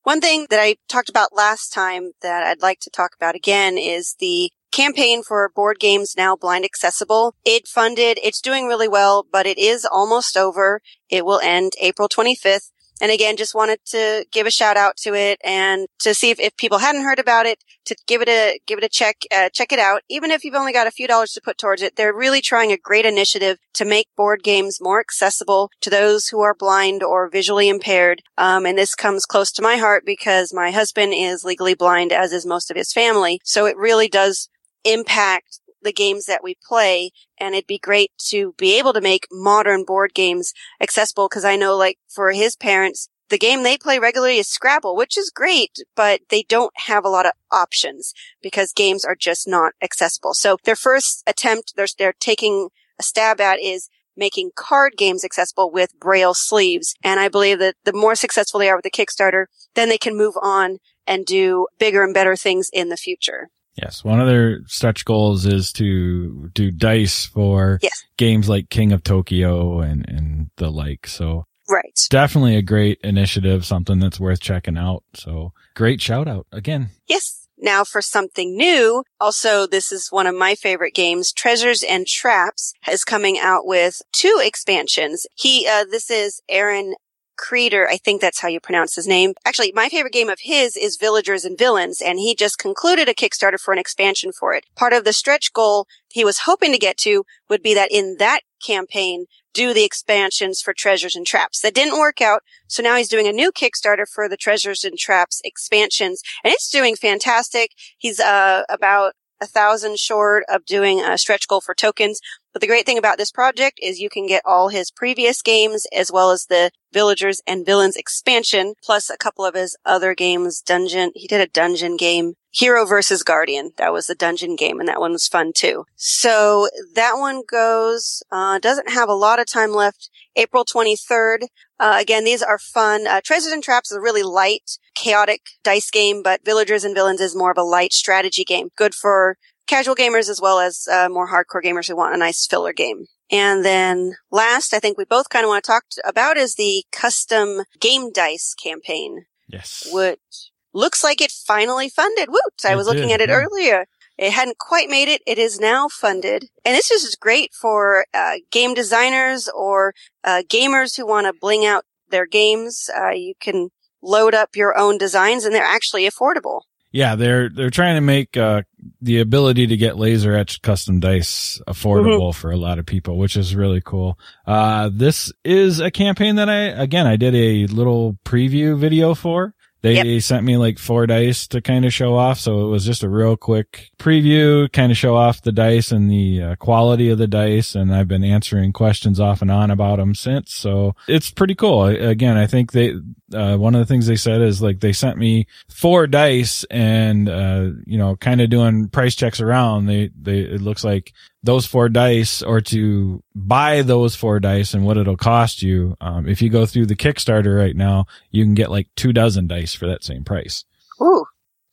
One 0.03 0.21
thing 0.21 0.45
that 0.51 0.59
I 0.59 0.75
talked 0.87 1.09
about 1.09 1.35
last 1.35 1.73
time 1.73 2.11
that 2.21 2.43
I'd 2.43 2.61
like 2.61 2.79
to 2.81 2.91
talk 2.91 3.11
about 3.15 3.35
again 3.35 3.79
is 3.79 4.15
the 4.19 4.51
campaign 4.71 5.23
for 5.23 5.49
board 5.55 5.79
games 5.79 6.13
now 6.15 6.35
blind 6.35 6.63
accessible. 6.63 7.33
It 7.43 7.67
funded, 7.67 8.19
it's 8.23 8.39
doing 8.39 8.67
really 8.67 8.87
well, 8.87 9.25
but 9.29 9.47
it 9.47 9.57
is 9.57 9.85
almost 9.91 10.37
over. 10.37 10.81
It 11.09 11.25
will 11.25 11.39
end 11.39 11.73
April 11.81 12.07
25th. 12.07 12.69
And 13.01 13.11
again, 13.11 13.37
just 13.37 13.55
wanted 13.55 13.79
to 13.87 14.25
give 14.31 14.47
a 14.47 14.51
shout 14.51 14.77
out 14.77 14.97
to 14.97 15.13
it 15.13 15.39
and 15.43 15.87
to 15.99 16.13
see 16.13 16.29
if, 16.31 16.39
if 16.39 16.57
people 16.57 16.79
hadn't 16.79 17.03
heard 17.03 17.19
about 17.19 17.45
it, 17.45 17.63
to 17.85 17.95
give 18.07 18.21
it 18.21 18.29
a, 18.29 18.59
give 18.65 18.77
it 18.77 18.83
a 18.83 18.89
check, 18.89 19.17
uh, 19.31 19.49
check 19.49 19.71
it 19.71 19.79
out. 19.79 20.01
Even 20.09 20.31
if 20.31 20.43
you've 20.43 20.55
only 20.55 20.73
got 20.73 20.87
a 20.87 20.91
few 20.91 21.07
dollars 21.07 21.31
to 21.33 21.41
put 21.41 21.57
towards 21.57 21.81
it, 21.81 21.95
they're 21.95 22.13
really 22.13 22.41
trying 22.41 22.71
a 22.71 22.77
great 22.77 23.05
initiative 23.05 23.59
to 23.73 23.85
make 23.85 24.07
board 24.15 24.43
games 24.43 24.79
more 24.81 24.99
accessible 24.99 25.69
to 25.81 25.89
those 25.89 26.27
who 26.27 26.41
are 26.41 26.55
blind 26.55 27.03
or 27.03 27.29
visually 27.29 27.69
impaired. 27.69 28.21
Um, 28.37 28.65
and 28.65 28.77
this 28.77 28.95
comes 28.95 29.25
close 29.25 29.51
to 29.53 29.61
my 29.61 29.77
heart 29.77 30.03
because 30.05 30.53
my 30.53 30.71
husband 30.71 31.13
is 31.15 31.43
legally 31.43 31.75
blind, 31.75 32.11
as 32.11 32.33
is 32.33 32.45
most 32.45 32.71
of 32.71 32.77
his 32.77 32.91
family. 32.91 33.39
So 33.43 33.65
it 33.65 33.77
really 33.77 34.07
does 34.07 34.49
impact 34.83 35.59
the 35.87 35.93
games 35.93 36.25
that 36.25 36.43
we 36.43 36.55
play. 36.67 37.11
And 37.39 37.55
it'd 37.55 37.65
be 37.65 37.79
great 37.79 38.11
to 38.29 38.53
be 38.57 38.77
able 38.77 38.93
to 38.93 39.01
make 39.01 39.27
modern 39.31 39.85
board 39.85 40.13
games 40.13 40.53
accessible 40.81 41.27
because 41.29 41.45
I 41.45 41.55
know 41.55 41.75
like 41.75 41.97
for 42.07 42.31
his 42.31 42.55
parents, 42.55 43.09
the 43.29 43.37
game 43.37 43.63
they 43.63 43.77
play 43.77 43.99
regularly 43.99 44.37
is 44.37 44.47
Scrabble, 44.47 44.95
which 44.95 45.17
is 45.17 45.31
great, 45.33 45.79
but 45.95 46.21
they 46.29 46.43
don't 46.43 46.73
have 46.75 47.03
a 47.03 47.09
lot 47.09 47.25
of 47.25 47.33
options 47.51 48.13
because 48.41 48.71
games 48.71 49.03
are 49.03 49.15
just 49.15 49.47
not 49.47 49.73
accessible. 49.81 50.33
So 50.33 50.57
their 50.63 50.75
first 50.75 51.23
attempt 51.27 51.73
they're, 51.75 51.87
they're 51.97 52.13
taking 52.19 52.69
a 52.99 53.03
stab 53.03 53.41
at 53.41 53.59
is 53.59 53.89
making 54.15 54.51
card 54.55 54.93
games 54.97 55.23
accessible 55.23 55.71
with 55.71 55.99
braille 55.99 56.33
sleeves. 56.33 56.95
And 57.03 57.19
I 57.19 57.27
believe 57.29 57.59
that 57.59 57.75
the 57.85 57.93
more 57.93 58.15
successful 58.15 58.59
they 58.59 58.69
are 58.69 58.75
with 58.75 58.83
the 58.83 58.91
Kickstarter, 58.91 59.45
then 59.75 59.89
they 59.89 59.97
can 59.97 60.17
move 60.17 60.35
on 60.41 60.77
and 61.05 61.25
do 61.25 61.67
bigger 61.79 62.03
and 62.03 62.13
better 62.13 62.35
things 62.35 62.69
in 62.73 62.89
the 62.89 62.97
future. 62.97 63.49
Yes. 63.81 64.03
One 64.03 64.19
of 64.19 64.27
their 64.27 64.61
stretch 64.67 65.05
goals 65.05 65.45
is 65.45 65.71
to 65.73 66.49
do 66.53 66.71
dice 66.71 67.25
for 67.27 67.79
Yes. 67.81 68.03
games 68.17 68.49
like 68.49 68.69
King 68.69 68.91
of 68.91 69.03
Tokyo 69.03 69.79
and, 69.81 70.05
and 70.09 70.49
the 70.57 70.69
like. 70.71 71.07
So 71.07 71.45
Right. 71.69 71.93
definitely 72.09 72.55
a 72.55 72.61
great 72.61 72.99
initiative, 73.03 73.65
something 73.65 73.99
that's 73.99 74.19
worth 74.19 74.39
checking 74.39 74.77
out. 74.77 75.03
So 75.13 75.53
great 75.75 76.01
shout 76.01 76.27
out 76.27 76.47
again. 76.51 76.89
Yes. 77.07 77.47
Now 77.59 77.83
for 77.83 78.03
something 78.03 78.55
new. 78.55 79.03
Also, 79.19 79.65
this 79.65 79.91
is 79.91 80.11
one 80.11 80.27
of 80.27 80.35
my 80.35 80.53
favorite 80.53 80.93
games. 80.93 81.31
Treasures 81.31 81.81
and 81.83 82.05
Traps 82.05 82.71
is 82.87 83.03
coming 83.03 83.39
out 83.39 83.65
with 83.65 83.99
two 84.13 84.39
expansions. 84.43 85.25
He, 85.35 85.67
uh, 85.67 85.85
this 85.89 86.11
is 86.11 86.39
Aaron 86.47 86.93
Kreader. 87.37 87.87
I 87.87 87.97
think 87.97 88.21
that's 88.21 88.41
how 88.41 88.47
you 88.47 88.59
pronounce 88.59 88.95
his 88.95 89.07
name. 89.07 89.33
Actually, 89.45 89.71
my 89.73 89.89
favorite 89.89 90.13
game 90.13 90.29
of 90.29 90.39
his 90.41 90.75
is 90.75 90.97
Villagers 90.97 91.45
and 91.45 91.57
Villains, 91.57 92.01
and 92.01 92.19
he 92.19 92.35
just 92.35 92.57
concluded 92.57 93.07
a 93.07 93.13
Kickstarter 93.13 93.59
for 93.59 93.71
an 93.71 93.79
expansion 93.79 94.31
for 94.31 94.53
it. 94.53 94.65
Part 94.75 94.93
of 94.93 95.03
the 95.03 95.13
stretch 95.13 95.53
goal 95.53 95.87
he 96.09 96.25
was 96.25 96.39
hoping 96.39 96.71
to 96.71 96.77
get 96.77 96.97
to 96.99 97.23
would 97.49 97.61
be 97.61 97.73
that 97.73 97.91
in 97.91 98.15
that 98.19 98.41
campaign, 98.63 99.25
do 99.53 99.73
the 99.73 99.83
expansions 99.83 100.61
for 100.61 100.73
Treasures 100.73 101.15
and 101.15 101.25
Traps. 101.25 101.61
That 101.61 101.73
didn't 101.73 101.97
work 101.97 102.21
out, 102.21 102.41
so 102.67 102.83
now 102.83 102.95
he's 102.95 103.09
doing 103.09 103.27
a 103.27 103.31
new 103.31 103.51
Kickstarter 103.51 104.05
for 104.07 104.29
the 104.29 104.37
Treasures 104.37 104.83
and 104.83 104.97
Traps 104.97 105.41
expansions, 105.43 106.21
and 106.43 106.53
it's 106.53 106.69
doing 106.69 106.95
fantastic. 106.95 107.71
He's 107.97 108.19
uh, 108.19 108.63
about 108.69 109.13
a 109.41 109.45
thousand 109.45 109.99
short 109.99 110.43
of 110.49 110.65
doing 110.65 110.99
a 111.01 111.17
stretch 111.17 111.47
goal 111.47 111.61
for 111.61 111.73
tokens. 111.73 112.19
But 112.57 112.61
the 112.61 112.67
great 112.69 112.87
thing 112.87 112.97
about 112.97 113.19
this 113.19 113.29
project 113.29 113.79
is 113.83 113.99
you 113.99 114.09
can 114.09 114.25
get 114.25 114.41
all 114.43 114.69
his 114.69 114.89
previous 114.89 115.43
games 115.43 115.85
as 115.95 116.11
well 116.11 116.31
as 116.31 116.47
the 116.49 116.71
Villagers 116.91 117.39
and 117.45 117.63
Villains 117.63 117.95
expansion, 117.95 118.73
plus 118.83 119.11
a 119.11 119.17
couple 119.17 119.45
of 119.45 119.53
his 119.53 119.77
other 119.85 120.15
games. 120.15 120.59
Dungeon, 120.61 121.11
he 121.13 121.27
did 121.27 121.39
a 121.39 121.45
dungeon 121.45 121.97
game. 121.97 122.33
Hero 122.49 122.83
versus 122.87 123.21
Guardian. 123.21 123.73
That 123.77 123.93
was 123.93 124.07
the 124.07 124.15
dungeon 124.15 124.55
game 124.55 124.79
and 124.79 124.89
that 124.89 124.99
one 124.99 125.11
was 125.11 125.27
fun 125.27 125.51
too. 125.55 125.85
So 125.97 126.67
that 126.95 127.19
one 127.19 127.43
goes, 127.47 128.23
uh, 128.31 128.57
doesn't 128.57 128.89
have 128.89 129.07
a 129.07 129.13
lot 129.13 129.39
of 129.39 129.45
time 129.45 129.71
left. 129.71 130.09
April 130.35 130.65
23rd. 130.65 131.41
Uh, 131.79 131.97
again, 132.01 132.23
these 132.23 132.41
are 132.41 132.57
fun. 132.57 133.05
Uh, 133.05 133.21
Treasures 133.23 133.53
and 133.53 133.61
Traps 133.61 133.91
is 133.91 133.97
a 133.97 134.01
really 134.01 134.23
light, 134.23 134.79
chaotic 134.95 135.41
dice 135.63 135.91
game, 135.91 136.23
but 136.23 136.43
Villagers 136.43 136.83
and 136.83 136.95
Villains 136.95 137.21
is 137.21 137.35
more 137.35 137.51
of 137.51 137.57
a 137.59 137.61
light 137.61 137.93
strategy 137.93 138.43
game. 138.43 138.69
Good 138.75 138.95
for 138.95 139.37
casual 139.67 139.95
gamers 139.95 140.29
as 140.29 140.39
well 140.41 140.59
as 140.59 140.87
uh, 140.91 141.09
more 141.09 141.29
hardcore 141.29 141.63
gamers 141.63 141.87
who 141.87 141.95
want 141.95 142.15
a 142.15 142.17
nice 142.17 142.45
filler 142.47 142.73
game. 142.73 143.05
And 143.29 143.63
then 143.65 144.13
last, 144.31 144.73
I 144.73 144.79
think 144.79 144.97
we 144.97 145.05
both 145.05 145.29
kind 145.29 145.43
of 145.43 145.49
want 145.49 145.63
to 145.63 145.67
talk 145.67 145.83
about 146.05 146.37
is 146.37 146.55
the 146.55 146.83
custom 146.91 147.63
game 147.79 148.11
dice 148.11 148.55
campaign, 148.61 149.25
Yes. 149.47 149.87
which 149.91 150.51
looks 150.73 151.03
like 151.03 151.21
it 151.21 151.31
finally 151.31 151.89
funded. 151.89 152.29
Woot! 152.29 152.53
I 152.65 152.71
It 152.73 152.75
was 152.77 152.87
looking 152.87 153.09
did, 153.09 153.15
at 153.15 153.21
it 153.21 153.29
yeah. 153.29 153.35
earlier. 153.35 153.85
It 154.17 154.31
hadn't 154.31 154.57
quite 154.57 154.89
made 154.89 155.09
it. 155.09 155.21
It 155.27 155.37
is 155.37 155.59
now 155.59 155.87
funded. 155.89 156.45
And 156.65 156.73
this 156.75 156.89
is 156.89 157.15
great 157.15 157.53
for 157.53 158.05
uh, 158.13 158.35
game 158.51 158.73
designers 158.73 159.47
or 159.47 159.93
uh, 160.23 160.41
gamers 160.49 160.97
who 160.97 161.05
want 161.05 161.27
to 161.27 161.33
bling 161.39 161.65
out 161.65 161.83
their 162.09 162.25
games. 162.25 162.89
Uh, 162.95 163.09
you 163.11 163.33
can 163.39 163.69
load 164.01 164.33
up 164.33 164.55
your 164.55 164.77
own 164.77 164.97
designs 164.97 165.43
and 165.45 165.53
they're 165.53 165.63
actually 165.63 166.09
affordable. 166.09 166.61
Yeah, 166.91 167.15
they're 167.15 167.49
they're 167.49 167.69
trying 167.69 167.95
to 167.95 168.01
make 168.01 168.37
uh, 168.37 168.61
the 169.01 169.19
ability 169.19 169.67
to 169.67 169.77
get 169.77 169.97
laser 169.97 170.35
etched 170.35 170.61
custom 170.61 170.99
dice 170.99 171.61
affordable 171.67 172.29
mm-hmm. 172.29 172.39
for 172.39 172.51
a 172.51 172.57
lot 172.57 172.79
of 172.79 172.85
people, 172.85 173.17
which 173.17 173.35
is 173.35 173.55
really 173.55 173.81
cool. 173.81 174.17
Uh, 174.45 174.89
this 174.91 175.31
is 175.43 175.79
a 175.79 175.91
campaign 175.91 176.35
that 176.35 176.49
I 176.49 176.61
again 176.63 177.07
I 177.07 177.15
did 177.15 177.35
a 177.35 177.67
little 177.67 178.17
preview 178.25 178.77
video 178.77 179.13
for. 179.13 179.53
They 179.81 179.93
yep. 179.93 180.21
sent 180.23 180.43
me 180.43 180.57
like 180.57 180.79
four 180.79 181.05
dice 181.05 181.47
to 181.47 181.61
kind 181.61 181.85
of 181.85 181.93
show 181.93 182.15
off. 182.15 182.39
So 182.39 182.65
it 182.65 182.69
was 182.69 182.85
just 182.85 183.03
a 183.03 183.09
real 183.09 183.37
quick 183.37 183.91
preview, 183.99 184.71
kind 184.71 184.91
of 184.91 184.97
show 184.97 185.15
off 185.15 185.41
the 185.41 185.51
dice 185.51 185.91
and 185.91 186.09
the 186.09 186.41
uh, 186.41 186.55
quality 186.55 187.09
of 187.09 187.19
the 187.19 187.27
dice. 187.27 187.75
And 187.75 187.93
I've 187.93 188.07
been 188.07 188.23
answering 188.23 188.73
questions 188.73 189.19
off 189.19 189.41
and 189.41 189.51
on 189.51 189.69
about 189.69 189.97
them 189.97 190.15
since. 190.15 190.53
So 190.53 190.95
it's 191.07 191.29
pretty 191.29 191.55
cool. 191.55 191.85
Again, 191.85 192.37
I 192.37 192.47
think 192.47 192.71
they, 192.71 192.95
uh, 193.33 193.57
one 193.57 193.75
of 193.75 193.79
the 193.79 193.85
things 193.85 194.07
they 194.07 194.15
said 194.15 194.41
is 194.41 194.61
like 194.61 194.79
they 194.79 194.93
sent 194.93 195.17
me 195.17 195.47
four 195.69 196.07
dice 196.07 196.63
and, 196.71 197.29
uh, 197.29 197.69
you 197.85 197.97
know, 197.97 198.15
kind 198.15 198.41
of 198.41 198.49
doing 198.49 198.89
price 198.89 199.15
checks 199.15 199.41
around. 199.41 199.85
They, 199.85 200.09
they, 200.19 200.39
it 200.39 200.61
looks 200.61 200.83
like 200.83 201.13
those 201.43 201.65
four 201.65 201.87
dice 201.87 202.41
or 202.41 202.61
to 202.61 203.23
buy 203.35 203.81
those 203.81 204.15
four 204.15 204.39
dice 204.39 204.73
and 204.73 204.85
what 204.85 204.97
it'll 204.97 205.17
cost 205.17 205.61
you. 205.61 205.95
Um, 206.01 206.27
if 206.27 206.41
you 206.41 206.49
go 206.49 206.65
through 206.65 206.87
the 206.87 206.95
Kickstarter 206.95 207.57
right 207.57 207.75
now, 207.75 208.05
you 208.31 208.43
can 208.43 208.53
get 208.53 208.71
like 208.71 208.87
two 208.95 209.13
dozen 209.13 209.47
dice 209.47 209.73
for 209.73 209.87
that 209.87 210.03
same 210.03 210.23
price. 210.23 210.65
Ooh. 211.01 211.25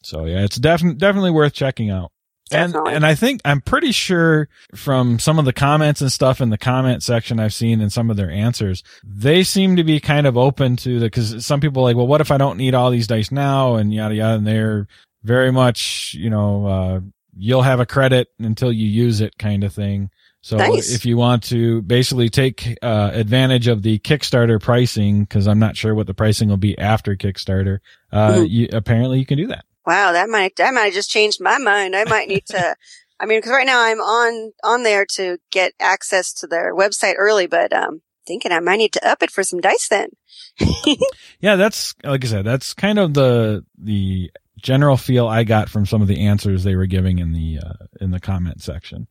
So 0.02 0.26
yeah, 0.26 0.44
it's 0.44 0.56
definitely, 0.56 0.98
definitely 0.98 1.30
worth 1.30 1.54
checking 1.54 1.90
out. 1.90 2.12
Definitely. 2.50 2.88
And, 2.88 2.96
and 2.96 3.06
I 3.06 3.14
think, 3.14 3.40
I'm 3.46 3.62
pretty 3.62 3.90
sure 3.90 4.50
from 4.74 5.18
some 5.18 5.38
of 5.38 5.46
the 5.46 5.52
comments 5.52 6.02
and 6.02 6.12
stuff 6.12 6.42
in 6.42 6.50
the 6.50 6.58
comment 6.58 7.02
section 7.02 7.40
I've 7.40 7.54
seen 7.54 7.80
and 7.80 7.90
some 7.90 8.10
of 8.10 8.18
their 8.18 8.30
answers, 8.30 8.82
they 9.02 9.42
seem 9.44 9.76
to 9.76 9.82
be 9.82 9.98
kind 9.98 10.26
of 10.26 10.36
open 10.36 10.76
to 10.76 11.00
the, 11.00 11.08
cause 11.08 11.44
some 11.44 11.60
people 11.60 11.82
like, 11.82 11.96
well, 11.96 12.06
what 12.06 12.20
if 12.20 12.30
I 12.30 12.36
don't 12.36 12.58
need 12.58 12.74
all 12.74 12.90
these 12.90 13.06
dice 13.06 13.32
now 13.32 13.76
and 13.76 13.94
yada 13.94 14.14
yada. 14.14 14.34
And 14.34 14.46
they're 14.46 14.86
very 15.22 15.50
much, 15.52 16.14
you 16.18 16.28
know, 16.28 16.66
uh, 16.66 17.00
you'll 17.36 17.62
have 17.62 17.80
a 17.80 17.86
credit 17.86 18.28
until 18.38 18.72
you 18.72 18.86
use 18.86 19.20
it 19.20 19.38
kind 19.38 19.64
of 19.64 19.72
thing. 19.72 20.10
So 20.40 20.58
nice. 20.58 20.92
if 20.92 21.06
you 21.06 21.16
want 21.16 21.44
to 21.44 21.80
basically 21.82 22.28
take 22.28 22.76
uh, 22.82 23.10
advantage 23.14 23.66
of 23.66 23.82
the 23.82 23.98
Kickstarter 23.98 24.60
pricing, 24.60 25.22
because 25.22 25.48
I'm 25.48 25.58
not 25.58 25.74
sure 25.74 25.94
what 25.94 26.06
the 26.06 26.12
pricing 26.12 26.50
will 26.50 26.58
be 26.58 26.78
after 26.78 27.16
Kickstarter, 27.16 27.78
uh, 28.12 28.32
mm-hmm. 28.32 28.44
you, 28.46 28.68
apparently 28.72 29.18
you 29.18 29.24
can 29.24 29.38
do 29.38 29.46
that. 29.46 29.64
Wow, 29.86 30.12
that 30.12 30.28
might 30.28 30.56
that 30.56 30.74
might 30.74 30.84
have 30.86 30.94
just 30.94 31.10
changed 31.10 31.40
my 31.40 31.58
mind. 31.58 31.96
I 31.96 32.04
might 32.04 32.28
need 32.28 32.44
to. 32.46 32.76
I 33.20 33.26
mean, 33.26 33.38
because 33.38 33.52
right 33.52 33.66
now 33.66 33.80
I'm 33.80 34.00
on 34.00 34.52
on 34.62 34.82
there 34.82 35.06
to 35.14 35.38
get 35.50 35.72
access 35.80 36.32
to 36.34 36.46
their 36.46 36.74
website 36.74 37.14
early, 37.16 37.46
but 37.46 37.72
um, 37.72 38.02
thinking 38.26 38.52
I 38.52 38.60
might 38.60 38.76
need 38.76 38.92
to 38.92 39.08
up 39.08 39.22
it 39.22 39.30
for 39.30 39.42
some 39.42 39.60
dice 39.60 39.88
then. 39.88 40.10
yeah, 41.40 41.56
that's 41.56 41.94
like 42.02 42.24
I 42.24 42.28
said, 42.28 42.44
that's 42.44 42.74
kind 42.74 42.98
of 42.98 43.14
the 43.14 43.64
the 43.78 44.30
general 44.56 44.96
feel 44.96 45.26
I 45.26 45.44
got 45.44 45.68
from 45.68 45.86
some 45.86 46.02
of 46.02 46.08
the 46.08 46.26
answers 46.26 46.64
they 46.64 46.76
were 46.76 46.86
giving 46.86 47.18
in 47.18 47.32
the 47.32 47.58
uh, 47.64 47.86
in 48.00 48.10
the 48.10 48.20
comment 48.20 48.62
section. 48.62 49.08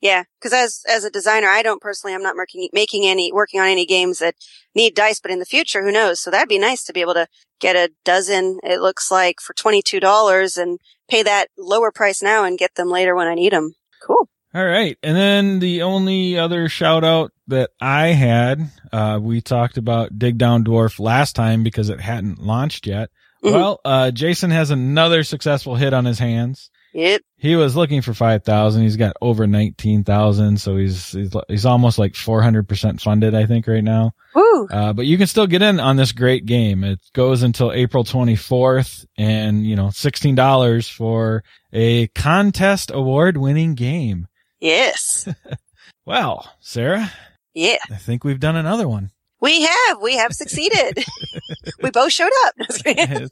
Yeah, 0.00 0.24
because 0.38 0.52
as 0.52 0.82
as 0.88 1.04
a 1.04 1.10
designer, 1.10 1.48
I 1.48 1.62
don't 1.62 1.80
personally, 1.80 2.14
I'm 2.14 2.22
not 2.22 2.36
making 2.36 2.68
making 2.72 3.06
any 3.06 3.32
working 3.32 3.60
on 3.60 3.66
any 3.66 3.86
games 3.86 4.18
that 4.18 4.34
need 4.74 4.94
dice, 4.94 5.20
but 5.20 5.30
in 5.30 5.38
the 5.38 5.46
future, 5.46 5.82
who 5.82 5.92
knows? 5.92 6.20
So 6.20 6.30
that'd 6.30 6.48
be 6.48 6.58
nice 6.58 6.84
to 6.84 6.92
be 6.92 7.00
able 7.00 7.14
to 7.14 7.26
get 7.60 7.76
a 7.76 7.90
dozen. 8.04 8.60
It 8.62 8.80
looks 8.80 9.10
like 9.10 9.40
for 9.40 9.54
twenty 9.54 9.82
two 9.82 10.00
dollars 10.00 10.56
and 10.56 10.78
pay 11.08 11.22
that 11.22 11.48
lower 11.56 11.90
price 11.90 12.22
now 12.22 12.44
and 12.44 12.58
get 12.58 12.74
them 12.74 12.90
later 12.90 13.14
when 13.14 13.28
I 13.28 13.34
need 13.34 13.52
them. 13.52 13.74
Cool. 14.02 14.28
All 14.54 14.64
right, 14.64 14.96
and 15.02 15.16
then 15.16 15.58
the 15.58 15.82
only 15.82 16.38
other 16.38 16.68
shout 16.68 17.02
out 17.02 17.32
that 17.48 17.70
I 17.80 18.08
had, 18.08 18.70
uh, 18.92 19.18
we 19.20 19.40
talked 19.40 19.78
about 19.78 20.16
Dig 20.16 20.38
Down 20.38 20.62
Dwarf 20.62 21.00
last 21.00 21.34
time 21.34 21.64
because 21.64 21.88
it 21.88 22.00
hadn't 22.00 22.40
launched 22.40 22.86
yet. 22.86 23.10
Mm-hmm. 23.44 23.54
Well, 23.54 23.80
uh, 23.84 24.10
Jason 24.10 24.50
has 24.50 24.70
another 24.70 25.22
successful 25.22 25.74
hit 25.74 25.92
on 25.92 26.06
his 26.06 26.18
hands. 26.18 26.70
Yep. 26.94 27.22
He 27.36 27.56
was 27.56 27.76
looking 27.76 28.02
for 28.02 28.14
5,000. 28.14 28.82
He's 28.82 28.96
got 28.96 29.16
over 29.20 29.46
19,000. 29.46 30.58
So 30.58 30.76
he's, 30.76 31.10
he's, 31.10 31.34
he's 31.48 31.66
almost 31.66 31.98
like 31.98 32.12
400% 32.12 33.02
funded, 33.02 33.34
I 33.34 33.46
think 33.46 33.66
right 33.66 33.84
now. 33.84 34.12
Woo. 34.34 34.68
Uh, 34.68 34.92
but 34.92 35.04
you 35.04 35.18
can 35.18 35.26
still 35.26 35.48
get 35.48 35.60
in 35.60 35.80
on 35.80 35.96
this 35.96 36.12
great 36.12 36.46
game. 36.46 36.84
It 36.84 37.00
goes 37.12 37.42
until 37.42 37.72
April 37.72 38.04
24th 38.04 39.04
and, 39.18 39.66
you 39.66 39.76
know, 39.76 39.88
$16 39.88 40.90
for 40.90 41.42
a 41.72 42.06
contest 42.08 42.92
award 42.94 43.36
winning 43.36 43.74
game. 43.74 44.28
Yes. 44.60 45.28
well, 46.06 46.50
Sarah. 46.60 47.12
Yeah. 47.54 47.78
I 47.90 47.96
think 47.96 48.24
we've 48.24 48.40
done 48.40 48.56
another 48.56 48.88
one. 48.88 49.10
We 49.44 49.60
have. 49.60 50.00
We 50.00 50.16
have 50.16 50.32
succeeded. 50.32 51.04
we 51.82 51.90
both 51.90 52.12
showed 52.12 52.30
up. 52.46 52.54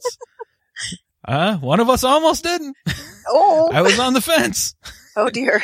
uh, 1.27 1.57
one 1.57 1.79
of 1.79 1.89
us 1.89 2.03
almost 2.03 2.43
didn't. 2.43 2.77
Oh. 3.27 3.71
I 3.73 3.81
was 3.81 3.97
on 3.97 4.13
the 4.13 4.21
fence. 4.21 4.75
Oh 5.15 5.31
dear. 5.31 5.63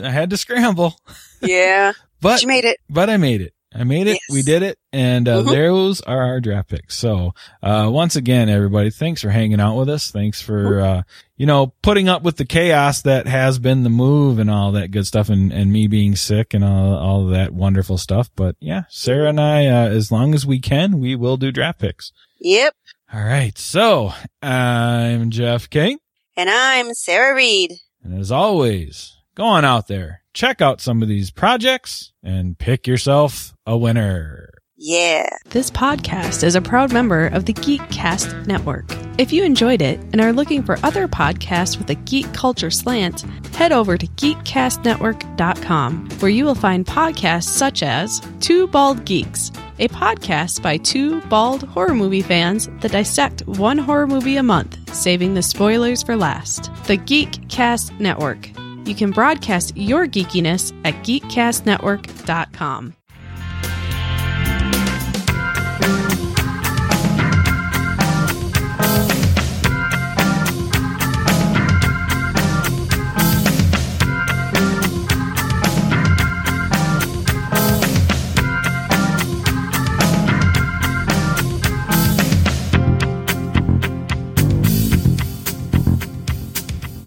I 0.00 0.10
had 0.10 0.30
to 0.30 0.36
scramble. 0.36 0.94
Yeah. 1.40 1.94
but, 2.20 2.34
but 2.34 2.42
you 2.42 2.46
made 2.46 2.64
it. 2.64 2.78
But 2.88 3.10
I 3.10 3.16
made 3.16 3.40
it. 3.40 3.54
I 3.74 3.84
made 3.84 4.06
it. 4.06 4.18
Yes. 4.28 4.30
We 4.30 4.42
did 4.42 4.62
it. 4.62 4.78
And 4.92 5.26
uh, 5.28 5.38
mm-hmm. 5.38 5.50
those 5.50 6.00
are 6.02 6.22
our 6.22 6.40
draft 6.40 6.68
picks. 6.68 6.96
So, 6.96 7.34
uh, 7.62 7.88
once 7.90 8.16
again, 8.16 8.48
everybody, 8.48 8.90
thanks 8.90 9.22
for 9.22 9.30
hanging 9.30 9.60
out 9.60 9.76
with 9.76 9.88
us. 9.88 10.10
Thanks 10.10 10.42
for, 10.42 10.80
uh, 10.80 11.02
you 11.36 11.46
know, 11.46 11.72
putting 11.82 12.08
up 12.08 12.22
with 12.22 12.36
the 12.36 12.44
chaos 12.44 13.02
that 13.02 13.26
has 13.26 13.58
been 13.58 13.82
the 13.82 13.90
move 13.90 14.38
and 14.38 14.50
all 14.50 14.72
that 14.72 14.90
good 14.90 15.06
stuff 15.06 15.28
and, 15.28 15.52
and 15.52 15.72
me 15.72 15.86
being 15.86 16.16
sick 16.16 16.52
and 16.54 16.62
all, 16.62 16.94
all 16.94 17.26
that 17.26 17.52
wonderful 17.52 17.98
stuff. 17.98 18.30
But 18.36 18.56
yeah, 18.60 18.84
Sarah 18.88 19.28
and 19.28 19.40
I, 19.40 19.66
uh, 19.66 19.88
as 19.88 20.12
long 20.12 20.34
as 20.34 20.44
we 20.44 20.58
can, 20.58 21.00
we 21.00 21.16
will 21.16 21.36
do 21.36 21.50
draft 21.50 21.80
picks. 21.80 22.12
Yep. 22.40 22.74
All 23.12 23.24
right. 23.24 23.56
So 23.56 24.12
I'm 24.42 25.30
Jeff 25.30 25.70
King. 25.70 25.98
And 26.36 26.50
I'm 26.50 26.92
Sarah 26.94 27.34
Reed. 27.34 27.72
And 28.02 28.18
as 28.18 28.32
always, 28.32 29.16
go 29.34 29.44
on 29.44 29.64
out 29.64 29.86
there 29.86 30.21
check 30.32 30.60
out 30.60 30.80
some 30.80 31.02
of 31.02 31.08
these 31.08 31.30
projects 31.30 32.12
and 32.22 32.58
pick 32.58 32.86
yourself 32.86 33.54
a 33.66 33.76
winner. 33.76 34.52
Yeah. 34.84 35.28
This 35.50 35.70
podcast 35.70 36.42
is 36.42 36.56
a 36.56 36.60
proud 36.60 36.92
member 36.92 37.28
of 37.28 37.44
the 37.44 37.52
Geekcast 37.52 38.48
Network. 38.48 38.84
If 39.16 39.32
you 39.32 39.44
enjoyed 39.44 39.80
it 39.80 40.00
and 40.10 40.20
are 40.20 40.32
looking 40.32 40.64
for 40.64 40.76
other 40.82 41.06
podcasts 41.06 41.78
with 41.78 41.88
a 41.90 41.94
geek 41.94 42.32
culture 42.32 42.70
slant, 42.70 43.20
head 43.54 43.70
over 43.70 43.96
to 43.96 44.08
geekcastnetwork.com, 44.08 46.08
where 46.18 46.30
you 46.30 46.44
will 46.44 46.56
find 46.56 46.84
podcasts 46.84 47.50
such 47.50 47.84
as 47.84 48.20
Two 48.40 48.66
Bald 48.66 49.04
Geeks, 49.04 49.52
a 49.78 49.86
podcast 49.88 50.60
by 50.62 50.78
two 50.78 51.20
bald 51.22 51.62
horror 51.62 51.94
movie 51.94 52.22
fans 52.22 52.68
that 52.80 52.90
dissect 52.90 53.46
one 53.46 53.78
horror 53.78 54.08
movie 54.08 54.36
a 54.36 54.42
month, 54.42 54.92
saving 54.92 55.34
the 55.34 55.42
spoilers 55.42 56.02
for 56.02 56.16
last. 56.16 56.72
The 56.86 56.98
Geekcast 56.98 58.00
Network 58.00 58.50
you 58.88 58.94
can 58.94 59.10
broadcast 59.10 59.76
your 59.76 60.06
geekiness 60.06 60.72
at 60.84 60.94
geekcastnetwork.com. 61.04 62.94